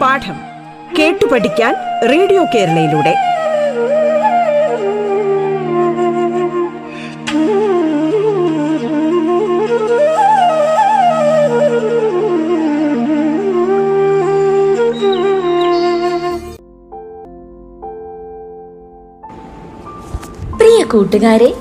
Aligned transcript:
പാഠം 0.00 0.38
കേട്ടു 0.98 1.26
പഠിക്കാൻ 1.26 1.74
റേഡിയോ 2.08 2.44
കേരളയിലൂടെ. 2.44 3.14
കൂട്ടുകാരെ 20.92 21.54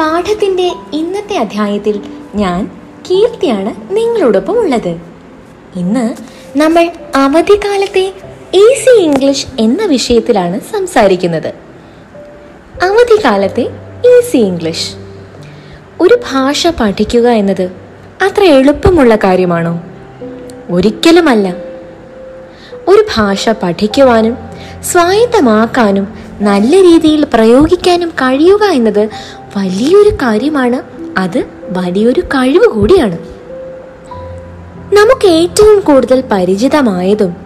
പാഠത്തിന്റെ 0.00 0.72
ഇന്നത്തെ 0.92 1.36
അധ്യായത്തിൽ 1.36 2.00
ഞാൻ 2.34 2.70
കീർത്തിയാണ് 3.10 3.96
നിങ്ങളോടൊപ്പം 3.96 4.58
ഉള്ളത്. 4.58 5.00
ഇന്ന് 5.76 6.14
നമ്മൾ 6.58 6.90
അവധിക്കാലത്തെ 7.16 8.12
ഈസി 8.54 9.00
ഇംഗ്ലീഷ് 9.00 9.46
എന്ന 9.60 9.84
വിഷയത്തിലാണ് 9.84 10.60
സംസാരിക്കുന്നത്. 10.60 11.48
അവധിക്കാലത്തെ 12.82 13.62
ഈസി 14.06 14.36
ഇംഗ്ലീഷ്. 14.36 14.94
ഒരു 16.00 16.20
ഭാഷ 16.32 16.66
പഠിക്കുക 16.66 17.28
എന്നത് 17.28 17.72
അത്ര 18.22 18.44
എളുപ്പമുള്ള 18.44 19.16
കാര്യമാണോ? 19.16 19.82
ഒരിക്കലുമല്ല. 20.70 21.54
ഒരു 22.88 23.04
ഭാഷ 23.16 23.48
പഠിക്കുവാനും 23.48 24.36
സ്വായത്തമാക്കാനും 24.82 26.30
നല്ല 26.40 26.82
രീതിയിൽ 26.82 27.26
പ്രയോഗിക്കാനും 27.34 28.08
കഴിയുക 28.08 28.64
എന്നത് 28.64 29.08
വലിയൊരു 29.56 30.08
കാര്യമാണ് 30.08 30.82
അത് 31.18 31.44
വലിയൊരു 31.70 32.20
കഴിവ് 32.20 32.66
കൂടിയാണ്. 32.66 33.18
നമുക്ക് 34.94 35.26
ഏറ്റവും 35.26 35.80
കൂടുതൽ 35.80 36.24
പരിചിതമായതും 36.32 37.36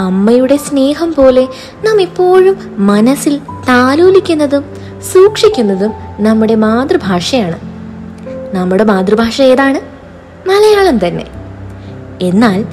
അമ്മയുടെ 0.00 0.56
സ്നേഹം 0.56 1.14
പോലെ 1.14 1.48
നാം 1.84 2.02
എപ്പോഴും 2.02 2.56
മനസ്സിൽ 2.86 3.38
താലോലിക്കുന്നതും 3.38 4.64
സൂക്ഷിക്കുന്നതും 5.12 5.92
നമ്മുടെ 6.20 6.54
മാതൃഭാഷയാണ്. 6.54 7.60
നമ്മുടെ 8.56 8.84
മാതൃഭാഷ 8.84 9.42
ഏതാണ്? 9.42 9.80
മലയാളം 10.48 11.06
തന്നെ. 11.06 11.26
എന്നാൽ 12.22 12.64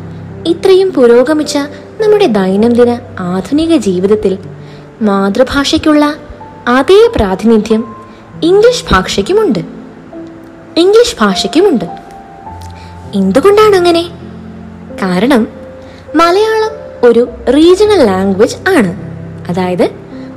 ഇത്രയും 0.48 0.92
പുരോഗമിച്ച 0.92 1.58
നമ്മുടെ 2.02 2.28
ദൈനംദിന 2.28 3.00
ആധുനിക 3.20 3.76
ജീവിതത്തിൽ 3.76 4.38
മാതൃഭാഷയ്ക്കുള്ള 5.02 6.16
അതേ 6.68 7.10
പ്രാതിനിധ്യം 7.16 7.99
ഇംഗ്ലീഷ് 8.44 8.86
ഭാഷയ്ക്കുമുണ്ട്. 8.92 9.60
ഇംഗ്ലീഷ് 10.78 11.16
ഭാഷയ്ക്കുമുണ്ട്. 11.22 11.86
എന്തുകൊണ്ടാണ് 13.14 13.76
അങ്ങനെ? 13.76 14.10
കാരണം 15.02 15.48
മലയാളം 16.16 16.72
ഒരു 17.10 17.30
റീജിയണൽ 17.50 18.04
ലാംഗ്വേജ് 18.04 18.56
ആണ്. 18.56 18.96
അതായത് 19.50 19.90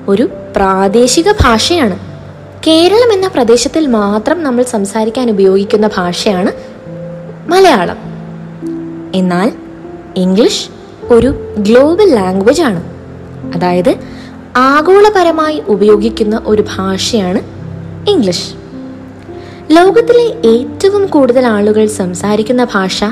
ഒരു 0.08 0.28
പ്രാദേശിക 0.56 1.32
ഭാഷയാണ്. 1.32 1.98
കേരളം 2.66 3.12
എന്ന 3.12 3.28
പ്രദേശത്തിൽ 3.28 3.86
മാത്രം 3.86 4.42
നമ്മൾ 4.42 4.62
സംസാരിക്കാൻ 4.62 5.30
ഉപയോഗിക്കുന്ന 5.30 5.90
ഭാഷയാണ് 5.96 6.52
മലയാളം. 7.50 7.96
എന്നാൽ 9.14 9.52
ഇംഗ്ലീഷ് 10.16 10.68
ഒരു 11.04 11.54
ഗ്ലോബൽ 11.58 12.14
ലാംഗ്വേജ് 12.14 12.62
ആണ്. 12.62 12.82
അതായത് 13.56 13.94
ആഗോളപരമായി 14.56 15.62
ഉപയോഗിക്കുന്ന 15.68 16.42
ഒരു 16.46 16.64
ഭാഷയാണ് 16.76 17.61
ഇംഗ്ലീഷ്. 18.08 18.52
ലോകത്തിലെ 19.70 20.48
ഏറ്റവും 20.48 21.06
കൂടുതൽ 21.06 21.46
ആളുകൾ 21.46 21.86
സംസാരിക്കുന്ന 21.86 22.64
ഭാഷ 22.64 23.04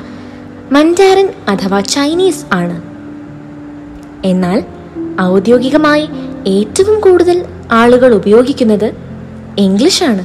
മൻഡാരൻ 0.72 1.28
അഥവാ 1.48 1.80
ചൈനീസ് 1.80 2.44
ആണ്. 2.52 2.82
എന്നാൽ 4.26 4.62
ഔദ്യോഗികമായി 5.20 6.08
ഏറ്റവും 6.46 7.00
കൂടുതൽ 7.00 7.44
ആളുകൾ 7.72 8.14
ഉപയോഗിക്കുന്നത് 8.14 8.94
ഇംഗ്ലീഷാണ് 9.58 10.24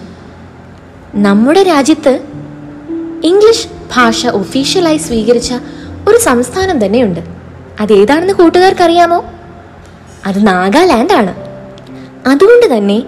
നമ്മുടെ 1.15 1.63
രാജ്യത്ത് 1.63 2.19
ഇംഗ്ലീഷ് 3.23 3.67
ഭാഷ 3.95 4.27
ഒഫീഷ്യലായി 4.27 4.97
സ്വീകരിച്ച 4.97 5.53
ഒരു 6.09 6.17
സംസ്ഥാനം 6.17 6.85
തന്നെയുണ്ട്. 6.85 7.19
അതേതാണെന്ന് 7.79 8.33
കൂട്ടുകാർക്കറിയാമോ? 8.33 9.25
അത് 10.25 10.47
നാഗാലാൻഡ് 10.47 11.13
ആണ്. 11.13 11.35
അതുകൊണ്ട് 12.27 12.77
തന്നെ 12.77 13.03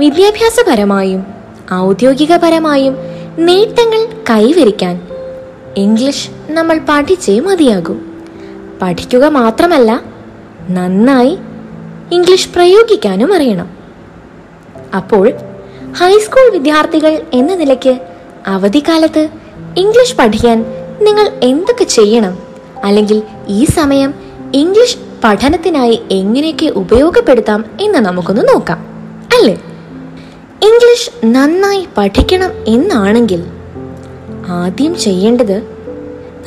വിദ്യാഭ്യാസപരമായും 0.00 1.26
ഔദ്യോഗികപരമായും 1.74 2.96
നേട്ടങ്ങൾ 3.38 4.00
കൈവരിക്കാൻ 4.30 5.08
ഇംഗ്ലീഷ് 5.76 6.30
നമ്മൾ 6.48 6.80
പഠിച്ചേ 6.88 7.40
മതിയാകും. 7.40 8.22
പഠിക്കുക 8.82 9.24
മാത്രമല്ല 9.24 10.02
നന്നായി 10.70 11.38
ഇംഗ്ലീഷ് 12.12 12.48
പ്രയോഗിക്കാനും 12.48 13.34
അറിയണം. 13.34 13.68
അപ്പോൾ 14.96 15.32
ഹൈസ്കൂൾ 15.92 16.50
വിദ്യാർത്ഥികൾ 16.52 17.22
എന്ന 17.32 17.54
നിലയ്ക്ക് 17.54 17.98
അവധിക്കാലത്ത് 18.46 19.28
ഇംഗ്ലീഷ് 19.76 20.16
പഠിക്കാൻ 20.16 20.64
നിങ്ങൾ 21.00 21.30
എന്തൊക്കെ 21.42 21.84
ചെയ്യണം? 21.84 22.38
അല്ലെങ്കിൽ 22.84 23.22
ഈ 23.48 23.64
സമയം 23.64 24.14
ഇംഗ്ലീഷ് 24.54 24.98
പഠനത്തിനായി 25.24 26.02
എങ്ങനെയൊക്കെ 26.10 26.66
ഉപയോഗപ്പെടുത്താം 26.66 27.64
എന്ന് 27.80 27.98
നമുക്കൊന്ന് 27.98 28.42
നോക്കാം 28.48 28.78
അല്ലേ? 29.38 29.75
ഇംഗ്ലീഷ് 30.62 31.10
നന്നായി 31.24 31.88
പഠിക്കണം 31.96 32.50
എന്നാണെങ്കിൽ 32.68 33.44
ആദ്യം 34.48 34.98
ചെയ്യേണ്ടത് 34.98 35.62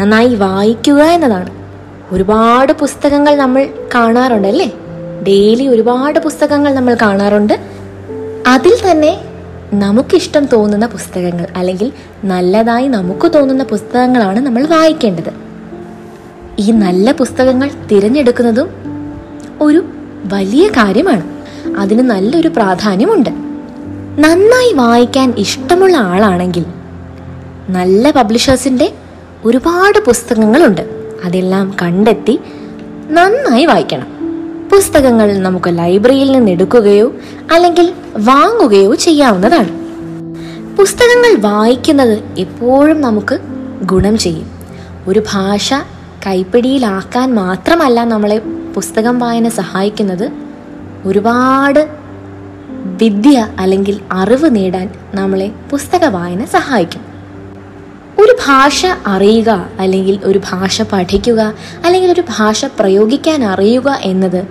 നന്നായി 0.02 0.36
വായിക്കുക 0.36 1.04
എന്നതാണ്. 1.04 1.50
ഒരുപാട് 2.12 2.74
പുസ്തകങ്ങൾ 2.74 3.36
നമ്മൾ 3.36 3.70
കാണാറുണ്ട് 3.96 4.48
അല്ലേ? 4.48 4.72
ഡെയിലി 5.28 5.68
ഒരുപാട് 5.68 6.20
പുസ്തകങ്ങൾ 6.20 6.74
നമ്മൾ 6.74 6.98
കാണാറുണ്ട്. 7.02 7.60
അതിൽ 8.48 8.92
തന്നെ 8.92 9.22
നമുക്കിഷ്ടം 9.74 10.46
തോന്നുന്ന 10.46 10.86
പുസ്തകങ്ങൾ 10.86 11.48
അല്ലെങ്കിൽ 11.56 11.92
നല്ലതായി 12.24 12.88
നമുക്ക് 12.88 13.34
തോന്നുന്ന 13.34 13.64
പുസ്തകങ്ങളാണ് 13.64 14.40
നമ്മൾ 14.40 14.66
വായിക്കേണ്ടത്. 14.66 15.32
ഈ 16.60 16.72
നല്ല 16.72 17.12
പുസ്തകങ്ങൾ 17.12 17.70
തിരഞ്ഞെടുക്കുന്നതും 17.92 18.70
ഒരു 19.62 19.84
വലിയ 20.26 20.68
കാര്യമാണ്. 20.68 21.24
അതിന് 21.78 22.00
നല്ലൊരു 22.00 22.48
പ്രാധാന്യമുണ്ട്. 22.48 23.49
നന്നായി 24.18 24.74
വായിക്കാൻ 24.74 25.34
ഇഷ്ടമുള്ള 25.38 25.98
ആളാണെങ്കിൽ 25.98 26.66
നല്ല 27.70 28.12
പബ്ലിഷേഴ്സിന്റെ 28.12 28.94
ഒരുപാട് 29.46 30.00
പുസ്തകങ്ങളുണ്ട്. 30.06 30.82
അതെല്ലാം 31.24 31.76
കണ്ടെത്തി 31.82 32.40
നന്നായി 33.10 33.66
വായിക്കണം. 33.66 34.08
പുസ്തകങ്ങൾ 34.72 35.38
നമുക്ക് 35.38 35.78
ലൈബ്രറിയിൽ 35.78 36.32
നിന്ന് 36.32 36.52
എടുക്കുകയോ 36.52 37.14
അല്ലെങ്കിൽ 37.52 37.94
വാങ്ങുകയോ 38.18 38.96
ചെയ്യാവുന്നതാണ്. 38.96 39.70
പുസ്തകങ്ങൾ 40.78 41.42
വായിക്കുന്നത് 41.42 42.20
എപ്പോഴും 42.40 43.02
നമുക്ക് 43.02 43.40
ഗുണം 43.82 44.18
ചെയ്യും. 44.18 44.52
ഒരു 45.08 45.20
ഭാഷ 45.20 45.74
കൈപ്പിടിയിലാക്കാൻ 46.28 47.36
മാത്രമല്ല 47.36 48.04
നമ്മളെ 48.04 48.42
പുസ്തകം 48.76 49.20
വായന 49.20 49.50
സഹായിക്കുന്നത്. 49.50 50.32
ഒരുപാട് 51.06 51.99
വിദ്യ 52.86 53.48
അല്ലെങ്കിൽ 53.60 54.00
അറിവ് 54.12 54.56
നേടാൻ 54.56 54.90
നമ്മളെ 55.14 55.52
പുസ്തക 55.72 56.06
വായന 56.06 56.46
സഹായിക്കും. 56.46 57.02
ഒരു 58.20 58.38
ഭാഷ 58.48 58.86
അറിയുക 59.08 59.70
അല്ലെങ്കിൽ 59.80 60.20
ഒരു 60.24 60.42
ഭാഷ 60.52 60.82
പഠിക്കുക 60.82 61.54
അല്ലെങ്കിൽ 61.86 62.12
ഒരു 62.12 62.24
ഭാഷ 62.38 62.66
പ്രയോഗിക്കാൻ 62.66 63.44
അറിയുക 63.44 64.00
എന്നത് 64.02 64.48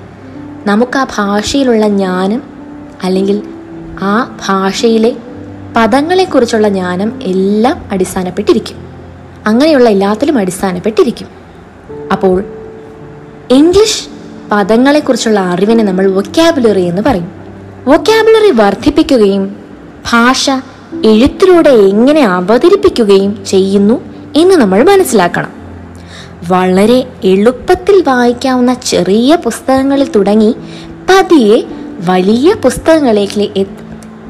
നമുക്ക് 0.67 0.99
ആ 0.99 1.07
ഭാഷയിലുള്ള 1.17 1.89
ജ്ഞാനം 1.89 2.43
അല്ലെങ്കിൽ 3.03 3.43
ആ 4.01 4.39
ഭാഷയിലെ 4.47 5.17
പദങ്ങളെക്കുറിച്ചുള്ള 5.77 6.69
ജ്ഞാനം 6.69 7.21
എല്ലാം 7.23 7.85
അടിസ്ഥാനപ്പെട്ടിരിക്കും. 7.93 8.77
അങ്ങനെയുള്ള 9.47 9.89
എല്ലാത്തിലും 9.89 10.39
അടിസ്ഥാനപ്പെട്ടിരിക്കും. 10.39 11.29
അപ്പോൾ 12.13 12.45
ഇംഗ്ലീഷ് 13.51 14.09
പദങ്ങളെക്കുറിച്ചുള്ള 14.53 15.41
അറിവിനെ 15.41 15.85
നമ്മൾ 15.85 16.11
വൊക്കാബുലറി 16.11 16.81
എന്ന് 16.81 17.03
പറയും. 17.03 17.33
വൊക്കാബുലറി 17.87 18.51
വർദ്ധിപ്പിക്കുകയും 18.51 19.57
ഭാഷ 20.13 20.51
എഴുത്തിലൂടെ 21.05 21.71
എങ്ങനെ 21.71 22.23
അവതരിപ്പിക്കുകയും 22.25 23.45
ചെയ്യുന്നു 23.45 24.01
എന്ന് 24.37 24.55
നമ്മൾ 24.55 24.83
മനസ്സിലാക്കണം. 24.83 25.53
വളരെ 26.49 27.09
എളുപ്പത്തിൽ 27.25 28.05
വായിക്കാവുന്ന 28.07 28.75
ചെറിയ 28.75 29.37
പുസ്തകങ്ങളിൽ 29.37 30.11
തുടങ്ങി 30.11 30.55
പതിയെ 31.11 31.63
വലിയ 32.09 32.55
പുസ്തകങ്ങളിലേക്ക് 32.55 33.67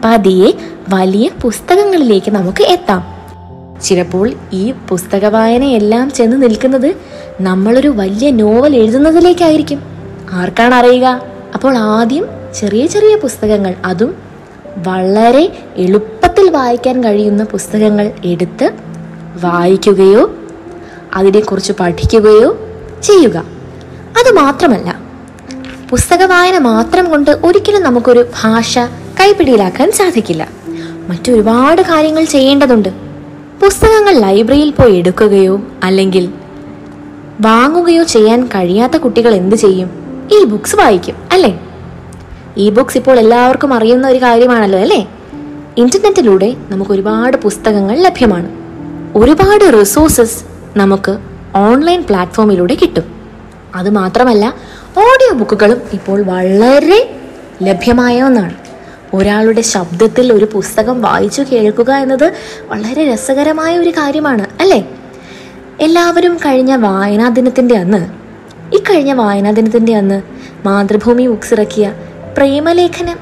പതിയെ 0.05 0.53
വലിയ 0.89 1.31
പുസ്തകങ്ങളിലേക്ക് 1.43 2.31
നമുക്ക് 2.31 2.63
എത്താം. 2.63 3.19
ചിലപ്പോൾ 3.83 4.33
ഈ 4.53 4.75
പുസ്തക 4.89 5.25
വായനയെല്ലാം 5.25 6.11
ചെന്ന് 6.11 6.43
നിൽക്കുന്നത് 6.43 6.95
നമ്മളൊരു 7.41 7.89
വലിയ 7.89 8.31
നോവൽ 8.31 8.77
എഴുതുന്നതിലേക്കായിരിക്കും. 8.77 9.83
ആർക്കാണ് 10.33 10.75
അറിയുക? 10.75 11.21
അപ്പോൾ 11.55 11.79
ആദ്യം 11.79 12.38
ചെറിയ 12.55 12.87
ചെറിയ 12.87 13.17
പുസ്തകങ്ങൾ. 13.17 13.75
അതും 13.85 14.15
വളരെ 14.77 15.53
എളുപ്പത്തിൽ 15.77 16.51
വായിക്കാൻ 16.51 17.05
കഴിയുന്ന 17.05 17.45
പുസ്തകങ്ങൾ 17.45 18.13
എടുത്ത് 18.25 18.73
വായിക്കുകയോ 19.45 20.35
അതിനെക്കുറിച്ച് 21.15 21.73
പഠിക്കുകയോ 21.81 22.59
ചെയ്യുക. 23.03 23.37
അതുമാത്രമല്ല 24.21 25.01
പുസ്തക 25.91 26.23
വായന 26.23 26.59
മാത്രം 26.59 27.11
കൊണ്ട് 27.11 27.31
ഒരിക്കലും 27.31 27.83
നമുക്കൊരു 27.83 28.27
ഭാഷ 28.43 28.79
കൈപ്പിടിയിലാക്കാൻ 29.21 29.93
സാധിക്കില്ല. 29.93 30.49
മറ്റൊരുപാട് 31.09 31.83
കാര്യങ്ങൾ 31.83 32.25
ചെയ്യേണ്ടതുണ്ട്. 32.25 32.89
പുസ്തകങ്ങൾ 33.63 34.19
ലൈബ്രറിയിൽ 34.19 34.71
പോയി 34.71 34.97
എടുക്കുകയോ 34.97 35.61
അല്ലെങ്കിൽ 35.85 36.33
വാങ്ങുകയോ 37.41 38.03
ചെയ്യാൻ 38.03 38.47
കഴിയാത്ത 38.47 38.97
കുട്ടികൾ 38.97 39.35
എന്ത് 39.35 39.57
ചെയ്യും? 39.57 39.91
ഈ 40.33 40.45
ബുക്സ് 40.45 40.77
വായിക്കും 40.77 41.15
അല്ലേ? 41.33 41.61
ഈ 42.59 42.71
ബുക്സ് 42.71 42.97
ഇപ്പോൾ 42.97 43.19
എല്ലാവർക്കും 43.19 43.75
അറിയുന്ന 43.75 44.09
ഒരു 44.09 44.19
കാര്യമാണല്ലോ 44.19 44.79
അല്ലേ? 44.79 45.09
ഇന്റർനെറ്റിലൂടെ 45.77 46.57
നമുക്ക് 46.69 46.91
ഒരുപാട് 46.91 47.37
പുസ്തകങ്ങൾ 47.37 47.97
ലഭ്യമാണ്. 48.01 48.49
ഒരുപാട് 49.19 49.81
റിസോഴ്സസ് 49.81 50.45
നമുക്ക് 50.77 51.19
ഓൺലൈൻ 51.57 52.03
പ്ലാറ്റ്ഫോമിലൂടെ 52.03 52.75
കിട്ടും. 52.75 53.05
അത് 53.75 53.91
മാത്രമല്ല 53.91 54.55
ഓഡിയോ 54.99 55.33
ബുക്കുകളും 55.33 55.81
ഇപ്പോൾ 55.93 56.23
വളരെ 56.23 57.17
ലഭ്യമായ 57.63 58.23
ഒന്നാണ്. 58.23 58.55
ഒരാളുടെ 59.15 59.61
ശബ്ദത്തിൽ 59.61 60.33
ഒരു 60.33 60.45
പുസ്തകം 60.45 61.03
വായിച്ചു 61.03 61.43
കേൾക്കുക 61.53 61.93
എന്നത് 61.93 62.33
വളരെ 62.67 63.13
രസകരമായ 63.13 63.79
ഒരു 63.79 63.91
കാര്യമാണ് 63.91 64.47
അല്ലേ? 64.61 64.89
എല്ലാവരും 65.81 66.37
കഴിഞ്ഞ 66.37 66.75
വായനാ 66.75 67.29
ദിനത്തിന്റെ 67.29 67.77
അന്ന് 67.77 67.99
ഇക്കഴിഞ്ഞ 68.75 68.95
കഴിഞ്ഞ 68.95 69.13
വായനാ 69.13 69.51
ദിനത്തിന്റെ 69.51 69.95
അന്ന് 69.95 70.23
മാതൃഭൂമി 70.67 71.27
ബുക്സ് 71.27 71.55
ഇറക്കിയ 71.55 71.95
പ്രേമലേഖനം 72.37 73.19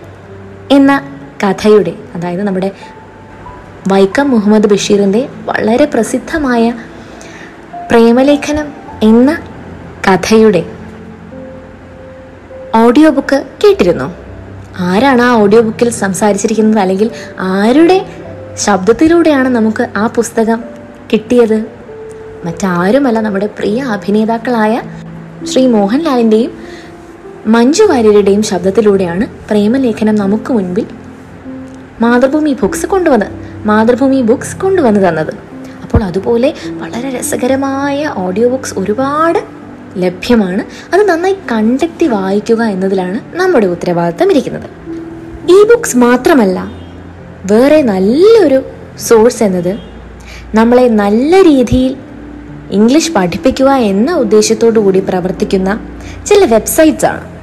എന്ന 0.71 1.01
കഥയുടെ 1.45 1.93
അതായത് 2.15 2.43
നമ്മുടെ 2.43 2.71
വൈക്കം 3.89 4.31
മുഹമ്മദ് 4.31 4.67
ബഷീറിന്റെ 4.67 5.29
വളരെ 5.45 5.85
പ്രസിദ്ധമായ 5.85 6.75
പ്രേമലേഖനം 7.91 8.73
എന്ന 9.03 9.39
കഥയുടെ 10.11 10.65
ഓഡിയോ 12.75 13.11
ബുക്ക് 13.11 13.45
കേട്ടിരുന്നു. 13.65 14.15
ആരാണ് 14.79 15.23
ആ 15.23 15.33
ഓഡിയോ 15.33 15.61
ബുക്കിൽ 15.61 15.91
സംസാരിച്ചിരിക്കുന്നത്? 15.91 16.81
അല്ലെങ്കിൽ 16.81 17.11
ആരുടെ 17.41 18.07
ശബ്ദത്തിലൂടെയാണ് 18.55 19.49
നമുക്ക് 19.49 19.89
ആ 19.97 20.07
പുസ്തകം 20.07 20.65
കിട്ടിയത്? 21.13 21.67
മറ്റാരുമല്ല 22.45 23.21
നമ്മുടെ 23.21 23.47
പ്രിയ 23.47 23.83
അഭിനേതാക്കളായ 23.83 24.83
ശ്രീ 25.45 25.67
മോഹൻലാലിന്റെയും 25.67 26.66
മഞ്ജു 27.47 27.85
വാര്യരുടെയും 27.85 28.43
ശബ്ദത്തിലൂടെയാണ് 28.43 29.27
പ്രേമലേഖനം 29.51 30.15
നമുക്ക് 30.15 30.53
മുൻപിൽ 30.53 30.87
മാതൃഭൂമി 32.01 32.57
ബുക്സ് 32.63 32.87
കൊണ്ടുവന്ന് 32.87 33.27
മാതൃഭൂമി 33.67 34.21
ബുക്സ് 34.21 34.57
കൊണ്ടുവന്ന് 34.57 35.09
തന്നത്. 35.09 35.33
അപ്പോൾ 35.83 36.03
അതുപോലെ 36.03 36.55
വളരെ 36.67 37.19
രസകരമായ 37.19 38.13
ഓഡിയോ 38.17 38.49
ബുക്സ് 38.49 38.75
ഒരുപാട് 38.79 39.39
ലഭ്യമാണ്. 39.97 40.65
അത് 40.95 41.09
നന്നായി 41.09 41.37
കണ്ടെത്തി 41.53 42.07
വായിക്കുക 42.07 42.63
എന്നതിലാണ് 42.63 43.21
നമ്മുടെ 43.37 43.67
ഉത്തരവാദിത്തം 43.67 44.31
ഇരിക്കുന്നത്. 44.31 44.69
ഇ 45.51 45.65
ബുക്സ് 45.69 45.97
മാത്രമല്ല 45.97 46.73
വേറെ 47.53 47.83
നല്ലൊരു 47.83 48.63
സോഴ്സ് 48.99 49.43
എന്നത് 49.43 49.79
നമ്മളെ 50.55 50.89
നല്ല 50.89 51.43
രീതിയിൽ 51.43 51.97
ഇംഗ്ലീഷ് 52.71 53.13
പഠിപ്പിക്കുക 53.13 53.71
എന്ന 53.71 54.13
ഉദ്ദേശത്തോടു 54.13 54.81
കൂടി 54.81 55.01
പ്രവർത്തിക്കുന്ന 55.01 55.81
ചില 56.27 56.45
വെബ്സൈറ്റ്സ് 56.45 57.07
ആണ്. 57.07 57.36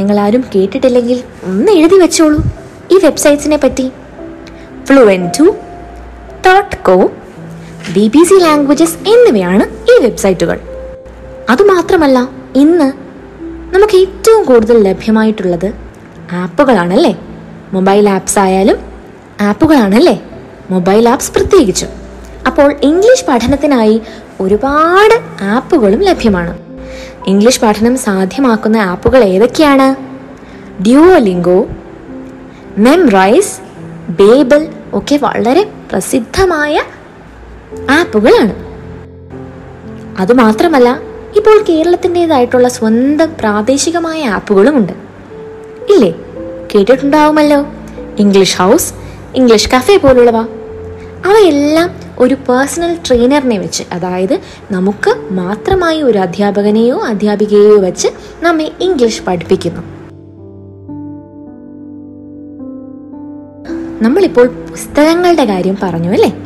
നിങ്ങൾ 0.00 0.20
ആരും 0.20 0.44
കേട്ടിട്ടില്ലെങ്കിൽ 0.54 1.22
ഒന്ന് 1.44 1.72
എഴുതി 1.72 1.94
വെച്ചോളൂ. 1.94 2.38
ഈ 2.92 2.98
വെബ്സൈറ്റ്സിനെ 3.04 3.56
പറ്റി. 3.56 3.92
FluentU 4.84 5.56
dot 6.46 6.76
co 6.76 7.10
B 7.94 8.08
B 8.08 8.24
C 8.24 8.34
languages 8.34 8.94
എന്നിവയാണ് 8.94 9.64
ഈ 9.90 10.02
വെബ്സൈറ്റുകൾ. 10.02 10.60
അതുമാത്രമല്ല 11.50 12.28
ഇന്ന് 12.56 12.92
നമുക്ക് 13.74 13.96
ഏറ്റവും 13.96 14.44
കൂടുതൽ 14.44 14.82
ലഭ്യമായിട്ടുള്ളത് 14.82 15.74
ആപ്പുകളാണല്ലേ? 16.32 17.18
മൊബൈൽ 17.72 18.08
ആപ്സ് 18.08 18.38
ആയാലും 18.38 18.78
ആപ്പുകളാണല്ലേ? 19.40 20.22
മൊബൈൽ 20.70 21.08
ആപ്സ് 21.08 21.32
പ്രത്യേകിച്ചും. 21.32 21.88
അപ്പോൾ 22.46 22.74
ഇംഗ്ലീഷ് 22.82 23.24
പഠനത്തിനായി 23.28 24.00
ഒരുപാട് 24.40 25.44
ആപ്പുകളും 25.44 26.00
ലഭ്യമാണ്. 26.00 26.67
ഇംഗ്ലീഷ് 27.26 27.60
പഠനം 27.60 27.96
സാധ്യമാക്കുന്ന 27.96 28.76
ആപ്പുകൾ 28.76 29.24
ഏതൊക്കെയാണ്? 29.24 30.08
ഡ്യൂവലിംഗോ 30.82 31.66
മെംറൈസ് 32.78 33.60
ബേബിൾ 34.10 34.66
ഒക്കെ 34.94 35.18
വളരെ 35.22 35.70
പ്രസിദ്ധമായ 35.92 36.82
ആപ്പുകളാണ്. 37.90 38.54
അതുമാത്രമല്ല 40.20 41.00
ഇപ്പോൾ 41.36 41.64
കേരളത്തിന്റെതായിട്ടുള്ള 41.68 42.68
സ്വന്തം 42.68 43.32
പ്രാദേശികമായ 43.40 44.24
ആപ്പുകളുമുണ്ട്. 44.24 44.92
ഇല്ലേ? 45.92 46.14
കേട്ടിട്ടുണ്ടാവുമല്ലോ. 46.74 47.66
ഇംഗ്ലീഷ് 48.18 48.58
ഹൗസ് 48.58 48.92
ഇംഗ്ലീഷ് 49.34 49.70
കഫേ 49.76 49.96
പോലുള്ളവ. 49.96 50.36
അവയെല്ലാം 51.26 52.07
ഒരു 52.18 52.34
പേഴ്സണൽ 52.34 52.98
ട്രെയിനറിനെ 53.08 53.58
വെച്ച് 53.58 53.82
അതായത് 53.92 54.40
നമുക്ക് 54.70 55.32
മാത്രമായി 55.32 56.02
ഒരു 56.02 56.18
അധ്യാപകനെയോ 56.18 57.00
അധ്യാപികയെയോ 57.00 57.78
വെച്ച് 57.78 58.08
നമ്മെ 58.42 58.72
ഇംഗ്ലീഷ് 58.80 59.22
പഠിപ്പിക്കുന്നു. 59.22 59.80
നമ്മളിപ്പോൾ 64.02 64.46
പുസ്തകങ്ങളുടെ 64.46 65.44
കാര്യം 65.44 65.78
പറഞ്ഞു 65.82 66.10
അല്ലേ? 66.10 66.36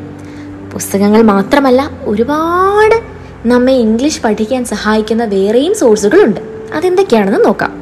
പുസ്തകങ്ങൾ 0.72 1.22
മാത്രമല്ല 1.22 1.90
ഒരുപാട് 2.04 3.02
നമ്മെ 3.48 3.72
ഇംഗ്ലീഷ് 3.72 4.22
പഠിക്കാൻ 4.22 4.64
സഹായിക്കുന്ന 4.64 5.24
വേറെയും 5.24 5.74
സോഴ്സുകളുണ്ട് 5.74 6.40
അതെന്തൊക്കെയാണെന്ന് 6.74 7.44
നോക്കാം. 7.44 7.81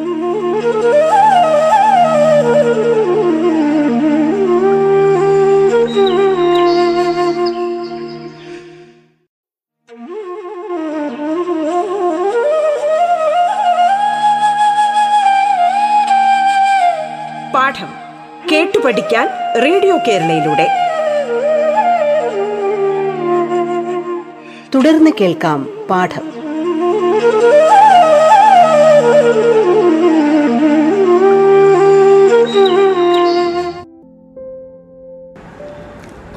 കേരളയിലൂടെ. 20.07 20.67
തുടർന്ന് 24.75 25.11
കേൾക്കാം 25.21 25.87
പാഠം. 25.89 26.21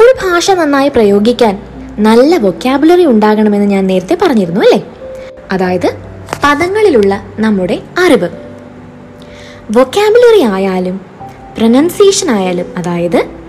ഒരു 0.00 0.14
ഭാഷ 0.22 0.50
നന്നായി 0.50 0.88
പ്രയോഗിക്കാൻ 0.88 1.62
നല്ല 1.98 2.36
വൊക്കാബുലറി 2.36 3.06
ഉണ്ടാകണമെന്ന് 3.06 3.66
ഞാൻ 3.66 3.86
നേരത്തെ 3.86 4.18
പറഞ്ഞിരുന്നു 4.22 4.60
അല്ലേ? 4.60 4.84
അതായത് 5.52 5.96
പദങ്ങളിലുള്ള 6.44 7.22
നമ്മുടെ 7.38 7.82
അറിവ്. 7.98 8.28
വൊക്കാബുലറി 9.76 10.40
ആയാലും 10.42 11.00
പ്രൊനൗൺസിയേഷൻ 11.56 12.30
ആയാലും 12.30 12.66
അതായത് 12.76 13.43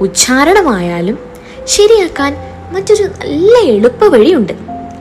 ഉച്ചാരണമായാലും 0.00 1.18
ശരിയാക്കാൻ 1.64 2.36
മറ്റൊരു 2.72 3.02
നല്ല 3.02 3.58
എളുപ്പവഴിയുണ്ട് 3.58 4.52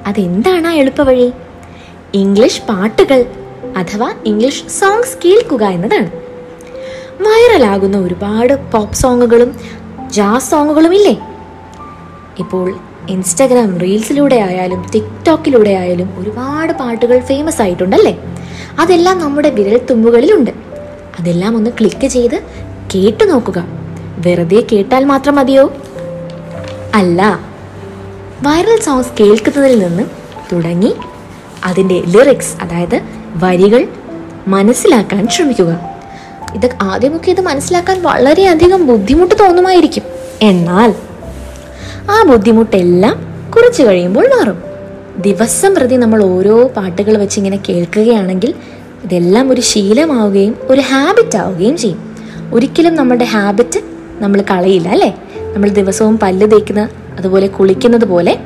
അതെന്താണ് 0.05 0.67
ആ 0.67 0.73
എളുപ്പവഴി 0.73 1.33
ഇംഗ്ലീഷ് 2.13 2.61
പാട്ടുകൾ 2.61 3.25
അഥവാ 3.77 4.13
ഇംഗ്ലീഷ് 4.25 4.67
സോങ്സ് 4.67 5.17
കേൾക്കുക 5.25 5.63
എന്നതാണ്. 5.65 6.09
വൈറലാകുന്ന 7.21 7.97
ഒരുപാട് 7.97 8.71
പോപ്പ് 8.71 8.95
സോങ്ങുകളും 8.95 9.59
ജാസ് 10.09 10.51
സോങ്ങുകളും 10.51 10.93
ഇല്ലേ? 10.95 11.15
ഇപ്പോൾ 12.39 12.75
ഇൻസ്റ്റാഗ്രാം 13.09 13.79
റീൽസിലൂടെ 13.79 14.35
ആയാലും 14.35 14.85
ടിക്ടോക്കിലൂടെ 14.93 15.69
ആയാലും 15.69 16.09
ഒരുപാട് 16.17 16.73
പാട്ടുകൾ 16.73 17.19
ഫേമസ് 17.19 17.61
ആയിട്ടുണ്ടല്ലേ? 17.61 18.17
അതെല്ലാം 18.79 19.19
നമ്മുടെ 19.19 19.49
വിരൽ 19.49 19.81
തുമ്പുകളിലുണ്ട് 19.89 20.51
അതെല്ലാം 21.19 21.57
ഒന്ന് 21.57 21.69
ക്ലിക്ക് 21.69 22.07
ചെയ്ത് 22.07 22.43
കേട്ടു 22.95 23.23
നോക്കുക. 23.23 23.84
വെറുതെ 24.17 24.63
കേട്ടാൽ 24.71 25.03
മാത്രം 25.03 25.35
മതിയോ? 25.35 25.73
അല്ല 26.93 27.39
വൈറൽ 28.43 28.79
സോങ്സ് 28.81 29.09
കേൾക്കുന്നതിൽ 29.19 29.79
നിന്ന് 29.79 30.03
തുടങ്ങി 30.51 30.95
അതിന്റെ 31.65 32.03
ലിറിക്സ് 32.07 32.63
അതായത് 32.63 33.01
വരികൾ 33.35 33.87
മനസ്സിലാക്കാൻ 34.47 35.27
ശ്രമിക്കുക. 35.27 35.79
ഇത് 36.55 36.69
ആദ്യമൊക്കെ 36.81 37.31
ഇത് 37.31 37.41
മനസ്സിലാക്കാൻ 37.41 38.03
വളരെയധികം 38.03 38.87
ബുദ്ധിമുട്ട് 38.87 39.35
തോന്നുമായിരിക്കും. 39.39 40.03
എന്നാൽ 40.41 40.95
ആ 42.11 42.23
ബുദ്ധിമുട്ടെല്ലാം 42.31 43.15
കുറച്ച് 43.55 43.83
കഴിയുമ്പോൾ 43.83 44.27
മാറും. 44.27 44.63
ദിവസം 45.17 45.75
പ്രതി 45.75 45.95
നമ്മൾ 45.95 46.23
ഓരോ 46.23 46.67
പാട്ടുകൾ 46.67 47.17
വെച്ച് 47.17 47.39
ഇങ്ങനെ 47.39 47.59
കേൾക്കുകയാണെങ്കിൽ 47.69 48.53
ഇതെല്ലാം 49.03 49.51
ഒരു 49.51 49.61
ശീലമാവുകയും 49.61 50.55
ഒരു 50.63 50.81
ഹാബിറ്റ് 50.81 51.37
ആവുകയും 51.37 51.77
ചെയ്യും. 51.77 52.15
ഒരിക്കലും 52.53 52.95
നമ്മുടെ 52.95 53.25
ഹാബിറ്റ് 53.25 53.94
നമ്മൾ 54.21 54.41
കളയില്ല 54.41 54.87
അല്ലേ? 54.87 55.17
നമ്മൾ 55.53 55.69
ദിവസവും 55.69 56.19
പല്ല് 56.19 56.51
തേക്കുന്ന 56.51 56.89
അതുപോലെ 57.19 57.47
കുളിക്കുന്നത് 57.47 58.05
പോലെ 58.05 58.39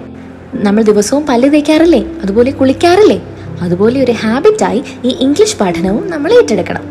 നമ്മൾ 0.53 0.83
ദിവസവും 0.83 1.25
പല്ല് 1.25 1.53
തേക്കാറില്ലേ? 1.53 2.05
അതുപോലെ 2.23 2.51
കുളിക്കാറില്ലേ? 2.51 3.21
അതുപോലെ 3.61 4.03
ഒരു 4.03 4.11
ഹാബിറ്റായി 4.11 4.83
ഈ 5.05 5.09
ഇംഗ്ലീഷ് 5.09 5.57
പഠനവും 5.61 6.09
നമ്മൾ 6.09 6.33
ഏറ്റെടുക്കണം. 6.33 6.81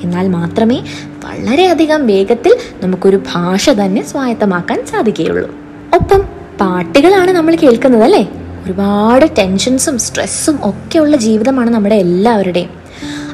എന്നാൽ 0.00 0.28
മാത്രമേ 0.28 0.82
വളരെയധികം 1.24 2.06
വേഗത്തിൽ 2.06 2.56
നമുക്കൊരു 2.82 3.16
ഭാഷ 3.16 3.70
തന്നെ 3.70 4.04
സ്വായത്തമാക്കാൻ 4.04 4.86
സാധിക്കുകയുള്ളൂ. 4.86 5.50
ഒപ്പം 5.94 6.20
പാട്ടുകളാണ് 6.60 7.30
നമ്മൾ 7.30 7.54
കേൾക്കുന്നത് 7.54 8.02
അല്ലേ? 8.02 8.28
ഒരുപാട് 8.64 9.30
ടെൻഷൻസും 9.38 9.98
സ്ട്രെസ്സും 9.98 10.58
ഒക്കെയുള്ള 10.62 11.16
ജീവിതമാണ് 11.16 11.70
നമ്മുടെ 11.70 11.94
എല്ലാവരുടെയും. 11.94 12.70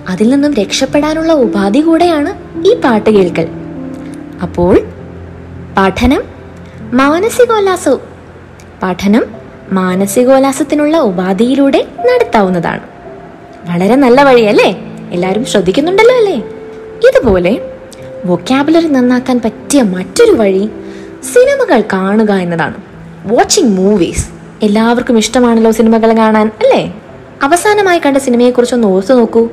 അതിൽ 0.08 0.30
നിന്നും 0.30 0.54
രക്ഷപ്പെടാനുള്ള 0.54 1.32
ഉപാധി 1.32 1.78
കൂടെയാണ് 1.78 2.60
ഈ 2.68 2.74
പാട്ട് 2.74 3.10
കേൾക്കൽ 3.10 3.48
അപ്പോൾ 4.42 4.89
പഠനം 5.80 6.22
മാനസികോല്ലാസവും 6.92 8.00
പഠനം 8.82 9.24
മാനസികോല്ലാസത്തിനുള്ള 9.72 10.98
ഉപാധിയിലൂടെ 10.98 11.88
നടത്താവുന്നതാണ്. 12.00 12.80
വളരെ 13.70 13.94
നല്ല 13.94 14.22
വഴിയല്ലേ? 14.22 14.98
എല്ലാവരും 15.10 15.44
ശ്രദ്ധിക്കുന്നുണ്ടല്ലോ 15.44 16.16
അല്ലേ? 16.16 16.36
ഇതുപോലെ 17.08 17.60
വൊക്കാബുലറി 18.24 18.86
നന്നാക്കാൻ 18.86 19.40
പറ്റിയ 19.44 19.82
മറ്റൊരു 19.82 20.30
വഴി 20.30 20.70
സിനിമകൾ 21.22 21.84
കാണുക 21.92 22.32
എന്നതാണ്. 22.32 22.74
വാച്ചിങ് 23.24 23.76
മൂവീസ് 23.76 24.28
എല്ലാവർക്കും 24.62 25.18
ഇഷ്ടമാണല്ലോ 25.18 25.70
സിനിമകൾ 25.70 26.16
കാണാൻ 26.16 26.46
അല്ലേ? 26.46 26.94
അവസാനമായി 27.42 27.98
കണ്ട 27.98 28.16
സിനിമയെക്കുറിച്ച് 28.16 28.74
ഒന്ന് 28.74 28.88
ഓർത്തു 28.88 29.14
നോക്കൂ. 29.14 29.48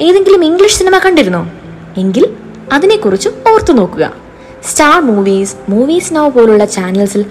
ഏതെങ്കിലും 0.00 0.44
ഇംഗ്ലീഷ് 0.44 0.78
സിനിമ 0.78 0.98
കണ്ടിരുന്നോ? 0.98 1.50
എങ്കിൽ 1.96 2.28
അതിനെക്കുറിച്ച് 2.72 3.28
ഓർത്തു 3.28 3.72
നോക്കുക. 3.72 4.23
സ്റ്റാർ 4.64 5.00
മൂവീസ് 5.00 5.56
മൂവീസ് 5.68 6.14
നൗ 6.14 6.28
പോലുള്ള 6.28 6.64
ചാനൽസിൽ 6.64 7.22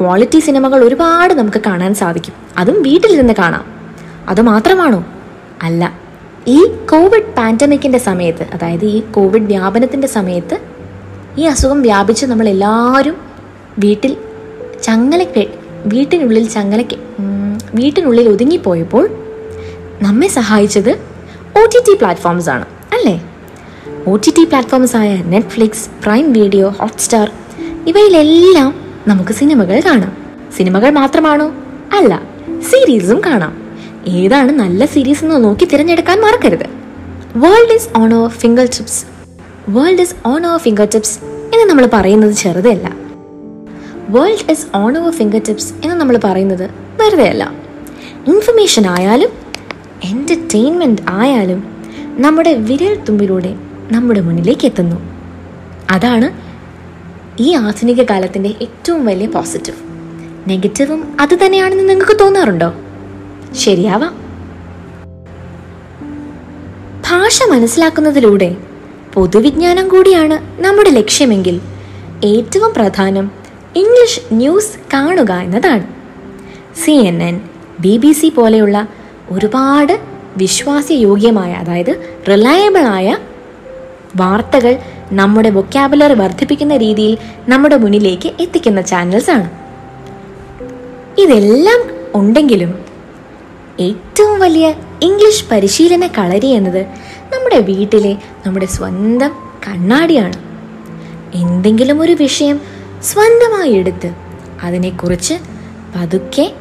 ക്വാളിറ്റി 0.00 0.38
സിനിമകൾ 0.38 0.84
ഒരുപാട് 0.84 1.34
നമുക്ക് 1.34 1.60
കാണാൻ 1.66 1.94
സാധിക്കും. 1.94 2.32
അതും 2.56 2.82
വീട്ടിലിരുന്ന് 2.82 3.34
കാണാം. 3.38 3.64
അത് 4.28 4.40
മാത്രമാണോ? 4.40 5.04
അല്ല. 5.62 5.98
ഈ 6.46 6.64
കോവിഡ് 6.66 7.34
പാൻഡമിക്കിന്റെ 7.34 7.98
സമയത്ത് 7.98 8.42
അതായത് 8.42 8.84
ഈ 8.84 9.00
കോവിഡ് 9.00 9.42
വ്യാപനത്തിന്റെ 9.42 10.08
സമയത്ത് 10.08 10.58
ഈ 11.38 11.42
അസുഖം 11.42 11.82
വ്യാപിച്ച് 11.82 12.26
നമ്മൾ 12.26 12.48
എല്ലാവരും 12.48 13.16
വീട്ടിൽ 13.78 14.16
ചങ്ങലക്ക് 14.82 15.46
വീട്ടിനുള്ളിൽ 15.86 16.48
ചങ്ങലക്ക് 16.48 16.96
വീട്ടിനുള്ളിൽ 17.74 18.28
ഒതുങ്ങിപ്പോയപ്പോൾ 18.28 19.08
നമ്മെ 20.02 20.28
സഹായിച്ചത് 20.28 20.90
ഒ 21.56 21.66
ടി 21.66 21.78
ടി 21.78 21.94
പ്ലാറ്റ്ഫോംസ് 21.94 22.50
ആണ്. 22.50 22.64
അല്ലേ? 22.92 23.31
ഒ 24.08 24.16
ടി 24.16 24.30
ടി 24.38 24.44
പ്ലാറ്റ്ഫോംസ് 24.44 24.96
ആയ 24.96 25.22
നെറ്റ്ഫ്ലിക്സ് 25.22 25.88
പ്രൈം 26.04 26.32
വീഡിയോ 26.32 26.68
ഹോട്ട്സ്റ്റാർ 26.68 27.32
ഇവയിലെല്ലാം 27.86 28.74
നമുക്ക് 29.08 29.32
സിനിമകൾ 29.32 29.82
കാണാം. 29.86 30.16
സിനിമകൾ 30.56 30.90
മാത്രമാണോ? 30.90 31.52
അല്ല 31.92 32.22
സീരീസും 32.70 33.20
കാണാം. 33.26 33.62
ഏതാണ് 34.06 34.52
നല്ല 34.52 34.86
സീരീസ് 34.86 35.24
എന്ന് 35.24 35.44
നോക്കി 35.44 35.64
തിരഞ്ഞെടുക്കാൻ 35.64 36.20
മറക്കരുത്. 36.20 36.66
World 37.36 37.72
is 37.72 37.88
on 37.98 38.14
our 38.14 38.28
fingertips 38.64 39.06
world 39.68 40.00
is 40.00 40.14
on 40.26 40.46
our 40.46 40.58
fingertips 40.94 41.18
എന്ന് 41.24 41.64
നമ്മൾ 41.64 41.86
പറയുന്നത് 41.86 42.32
ചെറുതല്ല 42.32 42.96
world 44.08 44.50
is 44.50 44.76
on 44.76 44.98
our 44.98 45.12
fingertips 45.48 45.72
എന്ന് 45.84 45.96
നമ്മൾ 45.96 46.18
പറയുന്നത് 46.24 46.70
വെറുതെ 47.02 47.24
അല്ല 47.24 47.52
ഇൻഫർമേഷൻ 48.26 48.86
ആയാലും 48.86 49.28
എന്റർടൈൻമെന്റ് 50.04 51.02
ആയാലും 51.08 51.64
നമ്മുടെ 52.18 52.54
വിരൽ 52.54 52.98
തുമ്പിലൂടെ 53.08 53.71
നമ്മുടെ 53.92 54.20
മുന്നിലേക്ക് 54.20 54.66
എത്തുന്നു. 54.66 54.96
അതാണ് 55.90 56.52
ഈ 57.42 57.54
ആധുനിക 57.54 58.02
കാലത്തിന്റെ 58.02 58.54
ഏറ്റവും 58.60 59.06
വലിയ 59.06 59.26
പോസിറ്റീവ് 59.26 59.76
നെഗറ്റീവും 60.50 61.16
അത് 61.20 61.34
തന്നെയാണെന്ന് 61.34 61.88
നിങ്ങൾക്ക് 61.88 62.20
തോന്നാറുണ്ടോ? 62.20 62.72
ശരിയാവാം. 63.54 64.14
ഭാഷ 67.10 67.42
മനസ്സിലാക്കുന്നതിലൂടെ 67.50 68.56
പൊതുവിജ്ഞാനം 69.14 69.88
കൂടിയാണ് 69.88 70.62
നമ്മുടെ 70.62 70.90
ലക്ഷ്യമെങ്കിൽ 70.90 71.60
ഏറ്റവും 72.24 72.74
പ്രധാനം 72.74 73.30
ഇംഗ്ലീഷ് 73.76 74.20
ന്യൂസ് 74.32 74.76
കാണുക 74.94 75.32
എന്നതാണ്. 75.32 75.86
C 76.84 76.90
N 76.90 77.22
N 77.22 77.40
B 77.80 77.96
B 77.96 78.12
C 78.12 78.28
പോലെയുള്ള 78.28 78.88
ഒരുപാട് 79.30 80.00
വിശ്വാസയോഗ്യമായ 80.36 81.52
അതായത് 81.52 82.18
റിലയബിളായ 82.28 83.16
വാർത്തകൾ 84.16 84.78
നമ്മുടെ 85.12 85.50
വൊക്കാബുലറി 85.50 86.14
വർദ്ധിപ്പിക്കുന്ന 86.14 86.76
രീതിയിൽ 86.76 87.18
നമ്മുടെ 87.48 87.76
മുന്നിലേക്ക് 87.76 88.32
എത്തിക്കുന്ന 88.40 88.80
ചാനൽസ് 88.80 89.30
ആണ്. 89.30 89.50
ഇതെല്ലാം 91.18 91.80
ഉണ്ടെങ്കിലും 92.14 92.84
ഏറ്റവും 93.80 94.40
വലിയ 94.40 94.74
ഇംഗ്ലീഷ് 95.02 95.44
പരിശീലന 95.50 96.06
കളരി 96.06 96.46
എന്നത് 96.46 96.86
നമ്മുടെ 97.34 97.58
വീട്ടിലെ 97.58 98.16
നമ്മുടെ 98.46 98.66
സ്വന്തം 98.66 99.32
കണ്ണാടിയാണ്. 99.68 100.38
എന്തെങ്കിലും 101.34 102.02
ഒരു 102.02 102.12
വിഷയം 102.12 102.60
സ്വന്തമായി 103.02 103.72
എടുത്ത് 103.72 104.12
അതിനെക്കുറിച്ച് 104.62 105.34
പതുക്കെ 105.96 106.52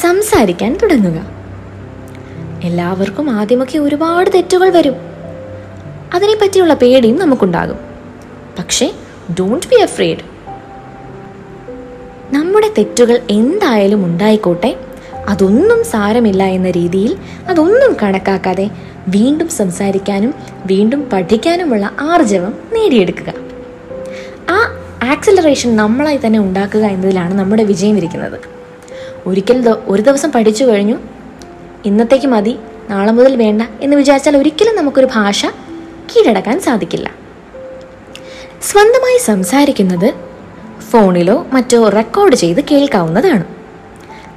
സംസാരിക്കാൻ 0.00 0.78
തുടങ്ങുക. 0.82 1.26
എല്ലാവർക്കും 2.64 3.30
ആദ്യമൊക്കെ 3.30 3.78
ഒരുപാട് 3.78 4.30
തെറ്റുകൾ 4.34 4.70
വരും. 4.70 5.07
അതിനെപ്പറ്റിയുള്ള 6.14 6.74
പേടിയും 6.74 7.18
നമുക്കുണ്ടാകും. 7.18 7.78
പക്ഷേ 8.58 8.92
ഡോണ്ട് 9.40 9.66
ബി 9.66 9.82
അഫ്രേഡ് 9.82 10.38
നമ്മുടെ 12.34 12.68
തെറ്റുകൾ 12.78 13.20
എന്തായാലും 13.30 14.04
ഉണ്ടായിക്കോട്ടെ. 14.04 14.76
അതൊന്നും 15.28 15.84
സാരമില്ല 15.84 16.42
എന്ന 16.42 16.70
രീതിയിൽ 16.70 17.16
അതൊന്നും 17.48 17.96
കണക്കാക്കാതെ 18.02 18.70
വീണ്ടും 19.08 19.48
സംസാരിക്കാനും 19.48 20.34
വീണ്ടും 20.66 21.10
പഠിക്കാനുമുള്ള 21.12 21.90
ആർജവം 22.00 22.54
നേടിയെടുക്കുക. 22.72 23.32
ആ 24.50 24.58
ആക്സിലറേഷൻ 25.02 25.76
നമ്മളായി 25.76 26.20
തന്നെ 26.26 26.38
ഉണ്ടാക്കുക 26.38 26.84
എന്നതിലാണ് 26.84 27.34
നമ്മുടെ 27.34 27.64
വിജയം 27.64 27.96
ഇരിക്കുന്നത്. 27.96 28.40
ഒരിക്കൽ 29.26 29.68
ഒരു 29.86 30.02
ദിവസം 30.02 30.32
പഠിച്ചു 30.32 30.64
കഴിഞ്ഞു. 30.64 30.96
ഇന്നത്തേക്ക് 31.84 32.26
മതി 32.26 32.58
നാളെ 32.90 33.12
മുതൽ 33.12 33.36
വേണ്ട 33.36 33.62
എന്ന് 33.80 33.96
വിചാരിച്ചാൽ 33.96 34.36
ഒരിക്കലും 34.36 34.76
നമുക്കൊരു 34.76 35.08
ഭാഷ 35.14 35.46
കീഴടക്കാൻ 36.16 36.60
സാധിക്കില്ല. 36.60 37.14
സ്വന്തമായി 38.62 39.18
സംസാരിക്കുന്നത് 39.18 40.14
ഫോണിലോ 40.90 41.46
മറ്റോ 41.52 41.88
റെക്കോർഡ് 41.88 42.34
ചെയ്ത് 42.34 42.60
കേൾക്കാവുന്നതാണ്. 42.64 43.44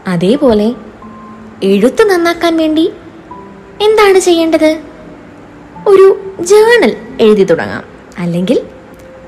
അതേപോലെ 0.08 0.76
എഴുത്ത് 1.64 2.10
നന്നാക്കാൻ 2.10 2.58
വേണ്ടി 2.58 2.92
എന്താണ് 3.82 4.20
ചെയ്യേണ്ടത്? 4.20 4.82
ഒരു 5.88 6.34
ജേണൽ 6.40 6.98
എഴുതി 7.22 7.44
തുടങ്ങാം. 7.44 7.84
അല്ലെങ്കിൽ 8.18 8.62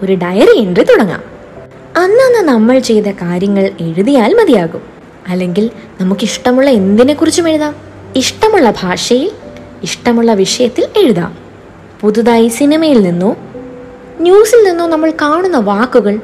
ഒരു 0.01 0.13
ഡയറി 0.13 0.57
എൻട്രി 0.57 0.83
തുടങ്ങാം. 0.83 1.23
അന്നന്ന് 1.97 2.39
നമ്മൾ 2.39 2.79
ചെയ്ത 2.79 3.03
കാര്യങ്ങൾ 3.03 3.71
എഴുതിയാൽ 3.79 4.33
മതിയാകും. 4.33 4.81
അല്ലെങ്കിൽ 5.27 5.65
നമുക്ക് 5.65 6.01
നമുക്കിഷ്ടമുള്ള 6.01 6.69
എന്തിനെക്കുറിച്ചും 6.69 7.49
എഴുതാം. 7.49 7.75
ഇഷ്ടമുള്ള 8.15 8.73
ഭാഷയിൽ 8.81 9.31
ഇഷ്ടമുള്ള 9.83 10.33
വിഷയത്തിൽ 10.33 10.87
എഴുതാം. 10.97 11.42
പുതുതായി 12.03 12.47
സിനിമയിൽ 12.47 13.01
നിന്നോ. 13.01 13.35
ന്യൂസിൽ 14.19 14.69
നിന്നോ 14.69 14.87
നമ്മൾ 14.87 15.11
കാണുന്ന 15.11 15.57
വാക്കുകൾ 15.57 16.19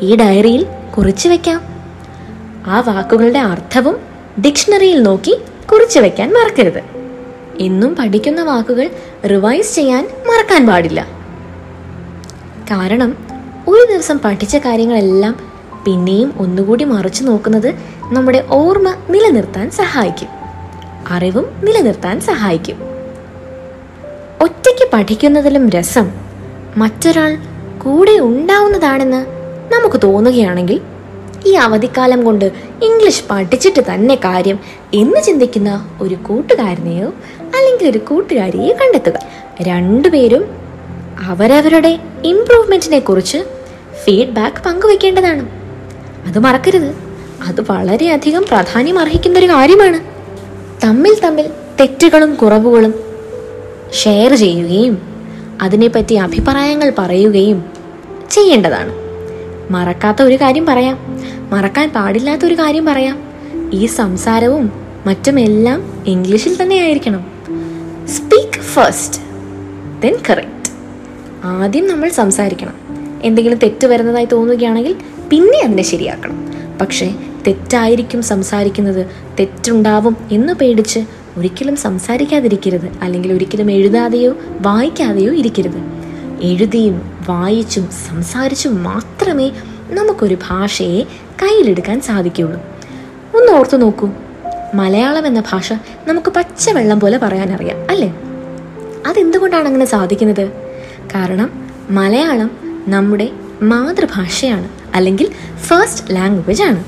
ഈ 0.00 0.16
ഡയറിയിൽ 0.16 0.66
കുറിച്ചു 0.96 1.28
വെക്കാം. 1.28 1.60
ആ 2.66 2.80
വാക്കുകളുടെ 2.80 3.38
അർത്ഥവും 3.38 3.96
ഡിക്ഷണറിയിൽ 4.44 5.02
നോക്കി 5.02 5.40
കുറിച്ചു 5.72 6.00
വെക്കാൻ 6.00 6.32
മറക്കരുത്. 6.32 6.82
എന്നും 7.60 7.96
പഠിക്കുന്ന 7.96 8.42
വാക്കുകൾ 8.42 8.90
റിവൈസ് 9.26 9.74
ചെയ്യാൻ 9.74 10.04
മറക്കാൻ 10.04 10.66
പാടില്ല. 10.66 11.06
കാരണം 12.70 13.16
ഒരു 13.68 13.92
ദിവസം 13.92 14.18
പഠിച്ച 14.18 14.56
കാര്യങ്ങളെല്ലാം 14.56 15.36
പിന്നെയും 15.84 16.32
ഒന്നുകൂടി 16.36 16.84
മറിച്ചു 16.84 17.24
നോക്കുന്നത് 17.24 17.74
നമ്മുടെ 18.02 18.44
ഓർമ്മ 18.48 18.94
നിലനിർത്താൻ 19.10 19.70
സഹായിക്കും. 19.70 20.28
അറിവും 21.10 21.46
നിലനിർത്താൻ 21.64 22.20
സഹായിക്കും. 22.20 22.95
പഠിക്കുന്നതിലും 24.96 25.70
രസം 25.70 26.10
മറ്റൊരാൾ 26.76 27.36
കൂടെ 27.78 28.18
ഉണ്ടാവുന്നതാണെന്ന് 28.18 29.26
നമുക്ക് 29.72 30.00
തോന്നുകയാണെങ്കിൽ 30.02 30.80
ഈ 31.46 31.52
അവധിക്കാലം 31.52 32.24
കൊണ്ട് 32.24 32.44
ഇംഗ്ലീഷ് 32.82 33.24
പഠിച്ചിട്ട് 33.30 33.94
തന്നെ 33.94 34.14
കാര്യം 34.14 34.58
എന്ന് 34.94 35.22
ചിന്തിക്കുന്ന 35.22 35.96
ഒരു 36.00 36.14
കൂട്ടുകാരനെയോ 36.14 37.08
അല്ലെങ്കിൽ 37.40 37.88
ഒരു 37.88 37.98
കൂട്ടുകാരിയെയോ 37.98 38.74
കണ്ടെത്തുക. 38.74 39.12
രണ്ടുപേരും 39.62 40.44
അവരവരുടെ 41.26 41.98
ഇംപ്രൂവ്മെന്റിനെ 42.24 42.98
കുറിച്ച് 42.98 43.38
ഫീഡ്ബാക്ക് 44.04 44.64
പങ്കുവെക്കേണ്ടതാണ്. 44.66 45.48
അത് 46.28 46.38
മറക്കരുത്. 46.38 46.94
അത് 47.46 47.60
വളരെയധികം 47.70 48.42
പ്രാധാന്യം 48.42 48.98
അർഹിക്കുന്ന 48.98 49.38
ഒരു 49.38 49.46
കാര്യമാണ്. 49.46 50.00
തമ്മിൽ 50.86 51.20
തമ്മിൽ 51.20 51.50
തെറ്റുകളും 51.80 52.34
കുറവുകളും 52.34 52.94
ഷെയർ 53.92 54.34
ചെയ്യുകയും 54.34 54.98
അതിനെപ്പറ്റി 55.62 56.14
അഭിപ്രായങ്ങൾ 56.14 56.92
പറയുകയും 56.98 57.64
ചെയ്യേണ്ടതാണ്. 58.30 58.92
മറക്കാത്ത 59.72 60.22
ഒരു 60.22 60.34
കാര്യം 60.34 60.66
പറയാം. 60.66 60.98
മറക്കാൻ 61.50 61.92
പാടില്ലാത്ത 61.96 62.46
ഒരു 62.46 62.54
കാര്യം 62.54 62.84
പറയാം. 62.84 63.18
ഈ 63.72 63.86
സംസാരവും 63.86 64.72
മറ്റുമെല്ലാം 65.06 66.04
ഇംഗ്ലീഷിൽ 66.06 66.62
തന്നെ 66.62 66.76
ആയിരിക്കണം. 66.76 67.26
സ്പീക്ക് 68.08 68.60
ഫസ്റ്റ് 68.60 69.20
ദെൻ 70.00 70.16
കറക്റ്റ് 70.30 70.70
ആദ്യം 71.44 71.88
നമ്മൾ 71.88 72.08
സംസാരിക്കണം. 72.08 72.74
എന്തെങ്കിലും 73.22 73.58
തെറ്റ് 73.58 73.86
വരുന്നതായി 73.86 74.24
തോന്നുകയാണെങ്കിൽ 74.24 74.96
പിന്നെ 75.30 75.58
അതിനെ 75.64 75.82
ശരിയാക്കണം. 75.82 76.52
പക്ഷേ 76.80 77.14
തെറ്റായിരിക്കും 77.46 78.22
സംസാരിക്കുന്നത് 78.22 79.06
തെറ്റുണ്ടാവും 79.40 80.16
എന്ന് 80.32 80.52
പേടിച്ച് 80.52 81.00
ഒരിക്കലും 81.36 81.76
സംസാരിക്കാതിരിക്കരുത്. 81.76 82.98
അല്ലെങ്കിൽ 83.02 83.32
ഒരിക്കലും 83.32 83.70
എഴുതാതെയോ 83.70 84.34
വായിക്കാതെയോ 84.60 85.34
ഇരിക്കരുത്. 85.34 85.96
എഴുതിയും 86.40 87.24
വായിച്ചും 87.28 87.88
സംസാരിച്ചും 88.08 88.82
മാത്രമേ 88.82 89.50
നമുക്കൊരു 89.90 90.38
ഭാഷയെ 90.48 91.02
കയ്യിലെടുക്കാൻ 91.42 92.00
സാധിക്കുകയുള്ളൂ. 92.00 92.60
ഒന്ന് 93.34 93.52
ഓർത്തു 93.52 93.76
നോക്കൂ. 93.76 94.10
മലയാളം 94.74 95.26
എന്ന 95.26 95.40
ഭാഷ 95.40 95.72
നമുക്ക് 96.06 96.30
പച്ചവെള്ളം 96.30 97.00
പോലെ 97.00 97.18
പറയാനറിയാം 97.18 97.90
അല്ലേ? 97.90 98.14
അതെന്തുകൊണ്ടാണ് 99.06 99.66
അങ്ങനെ 99.66 99.84
സാധിക്കുന്നത്? 99.84 100.48
കാരണം 101.14 101.70
മലയാളം 101.90 102.50
നമ്മുടെ 102.88 103.30
മാതൃഭാഷയാണ് 103.62 104.68
അല്ലെങ്കിൽ 104.94 105.32
ഫസ്റ്റ് 105.56 106.14
ലാംഗ്വേജ് 106.14 106.62
ആണ്. 106.62 106.84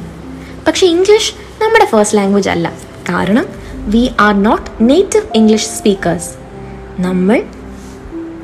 പക്ഷേ 0.66 0.86
ഇംഗ്ലീഷ് 0.86 1.32
നമ്മുടെ 1.62 1.84
ഫസ്റ്റ് 1.84 2.18
ലാംഗ്വേജ് 2.18 2.48
അല്ല. 2.48 2.72
കാരണം 3.08 3.57
we 3.86 4.10
are 4.20 4.42
not 4.42 4.70
native 4.80 5.24
English 5.34 5.66
speakers 5.66 6.30
നമ്മൾ 7.00 7.42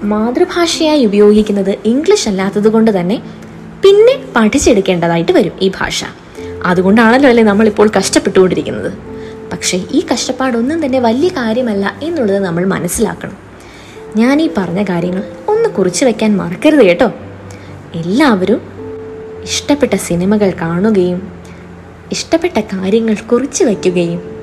മാതൃഭാഷയായി 0.03 1.05
ഉപയോഗിക്കുന്നത് 1.05 1.79
ഇംഗ്ലീഷ് 1.85 2.29
അല്ലാത്തത് 2.29 2.69
കൊണ്ട് 2.69 3.01
തന്നെ 3.01 3.23
പിന്നെ 3.85 4.25
പഠിച്ചെടുക്കേണ്ടതായിട്ട് 4.37 5.33
വരും 5.33 5.53
ഈ 5.63 5.69
ഭാഷ. 5.69 6.05
അതുകൊണ്ടാണല്ലോ 6.65 7.29
അല്ലേ 7.29 7.45
നമ്മളിപ്പോൾ 7.45 7.91
കഷ്ടപ്പെട്ടുകൊണ്ടിരിക്കുന്നത്. 7.99 8.93
പക്ഷേ 9.53 9.85
ഈ 9.91 10.07
കഷ്ടപ്പാടൊന്നും 10.13 10.87
തന്നെ 10.87 10.99
വലിയ 10.99 11.29
കാര്യമല്ല 11.29 11.99
എന്നുള്ളത് 12.03 12.39
നമ്മൾ 12.39 12.67
മനസ്സിലാക്കണം. 12.67 13.37
ഞാൻ 14.17 14.43
ഈ 14.43 14.51
പറഞ്ഞ 14.59 14.83
കാര്യങ്ങൾ 14.83 15.25
ഒന്ന് 15.49 15.69
കുറിച്ച് 15.69 16.05
വെക്കാൻ 16.05 16.37
മറക്കരുത് 16.37 16.83
കേട്ടോ. 16.83 17.13
എല്ലാവരും 17.95 18.61
ഇഷ്ടപ്പെട്ട 19.43 19.97
സിനിമകൾ 19.97 20.53
കാണുകയും 20.61 21.33
ഇഷ്ടപ്പെട്ട 22.13 22.61
കാര്യങ്ങൾ 22.61 23.15
കുറിച്ച് 23.15 23.65
വയ്ക്കുകയും 23.65 24.34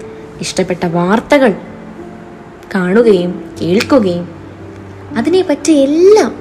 ഇഷ്ടപ്പെട്ട 0.41 0.86
വാർത്തകൾ 0.86 1.53
കാണുകയും 2.75 3.43
കേൾക്കുകയും 3.62 4.29
അതിനെപ്പറ്റി 5.17 5.71
എല്ലാം 5.71 6.36